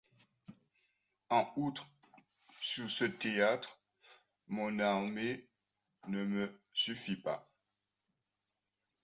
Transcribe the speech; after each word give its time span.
En 1.29 1.47
outre 1.57 1.87
sur 2.59 2.89
ce 2.89 3.05
théâtre 3.05 3.77
mon 4.47 4.79
armée 4.79 5.47
ne 6.07 6.25
me 6.25 6.49
suffit 6.73 7.17
pas. 7.17 7.47